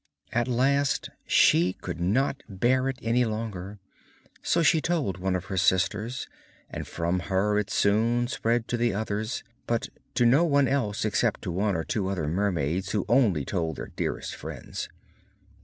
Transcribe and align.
At 0.33 0.47
last 0.47 1.11
she 1.27 1.73
could 1.73 1.99
not 1.99 2.41
bear 2.49 2.89
it 2.89 2.97
any 3.03 3.23
longer, 3.23 3.77
so 4.41 4.63
she 4.63 4.81
told 4.81 5.19
one 5.19 5.35
of 5.35 5.45
her 5.45 5.57
sisters, 5.57 6.27
and 6.71 6.87
from 6.87 7.19
her 7.29 7.59
it 7.59 7.69
soon 7.69 8.27
spread 8.27 8.67
to 8.69 8.77
the 8.77 8.95
others, 8.95 9.43
but 9.67 9.89
to 10.15 10.25
no 10.25 10.43
one 10.43 10.67
else 10.67 11.05
except 11.05 11.43
to 11.43 11.51
one 11.51 11.75
or 11.75 11.83
two 11.83 12.07
other 12.07 12.27
mermaids 12.27 12.93
who 12.93 13.05
only 13.07 13.45
told 13.45 13.75
their 13.75 13.91
dearest 13.95 14.33
friends. 14.33 14.89